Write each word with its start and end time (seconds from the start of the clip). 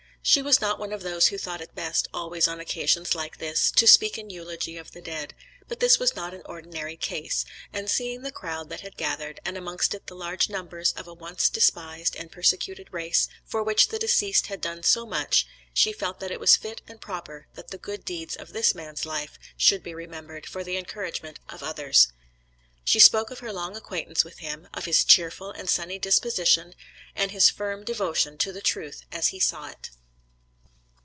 She 0.23 0.43
was 0.43 0.61
not 0.61 0.77
one 0.77 0.93
of 0.93 1.01
those 1.01 1.27
who 1.29 1.39
thought 1.39 1.61
it 1.61 1.73
best 1.73 2.07
always 2.13 2.47
on 2.47 2.59
occasions 2.59 3.15
like 3.15 3.39
this, 3.39 3.71
to 3.71 3.87
speak 3.87 4.19
in 4.19 4.29
eulogy 4.29 4.77
of 4.77 4.91
the 4.91 5.01
dead, 5.01 5.33
but 5.67 5.79
this 5.79 5.97
was 5.97 6.15
not 6.15 6.31
an 6.35 6.43
ordinary 6.45 6.95
case, 6.95 7.43
and 7.73 7.89
seeing 7.89 8.21
the 8.21 8.31
crowd 8.31 8.69
that 8.69 8.81
had 8.81 8.97
gathered, 8.97 9.39
and 9.43 9.57
amongst 9.57 9.95
it 9.95 10.05
the 10.05 10.15
large 10.15 10.47
numbers 10.47 10.91
of 10.91 11.07
a 11.07 11.13
once 11.13 11.49
despised 11.49 12.15
and 12.15 12.31
persecuted 12.31 12.87
race, 12.93 13.29
for 13.45 13.63
which 13.63 13.87
the 13.87 13.97
deceased 13.97 14.45
had 14.45 14.61
done 14.61 14.83
so 14.83 15.07
much, 15.07 15.47
she 15.73 15.91
felt 15.91 16.19
that 16.19 16.29
it 16.31 16.39
was 16.39 16.55
fit 16.55 16.83
and 16.87 17.01
proper 17.01 17.47
that 17.55 17.69
the 17.69 17.77
good 17.79 18.05
deeds 18.05 18.35
of 18.35 18.53
this 18.53 18.75
man's 18.75 19.07
life 19.07 19.39
should 19.57 19.81
be 19.81 19.95
remembered, 19.95 20.45
for 20.45 20.63
the 20.63 20.77
encouragement 20.77 21.39
of 21.49 21.63
others. 21.63 22.09
She 22.85 22.99
spoke 22.99 23.31
of 23.31 23.39
her 23.39 23.51
long 23.51 23.75
acquaintance 23.75 24.23
with 24.23 24.37
him, 24.37 24.67
of 24.71 24.85
his 24.85 25.03
cheerful 25.03 25.49
and 25.49 25.67
sunny 25.67 25.97
disposition, 25.97 26.75
and 27.15 27.31
his 27.31 27.49
firm 27.49 27.83
devotion 27.83 28.37
to 28.37 28.51
the 28.51 28.61
truth 28.61 29.01
as 29.11 29.29
he 29.29 29.39
saw 29.39 29.67
it. 29.67 29.89